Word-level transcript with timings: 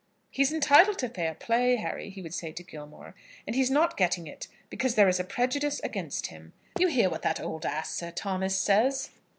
"He's 0.31 0.51
entitled 0.51 0.97
to 0.97 1.09
fair 1.09 1.35
play, 1.35 1.75
Harry," 1.75 2.09
he 2.09 2.23
would 2.23 2.33
say 2.33 2.51
to 2.53 2.63
Gilmore, 2.63 3.13
"and 3.45 3.55
he 3.55 3.61
is 3.61 3.69
not 3.69 3.95
getting 3.95 4.25
it, 4.25 4.47
because 4.67 4.95
there 4.95 5.07
is 5.07 5.19
a 5.19 5.23
prejudice 5.23 5.79
against 5.81 6.25
him. 6.25 6.53
You 6.79 6.87
hear 6.87 7.07
what 7.07 7.21
that 7.21 7.39
old 7.39 7.67
ass, 7.67 7.91
Sir 7.93 8.09
Thomas, 8.09 8.57
says." 8.57 9.11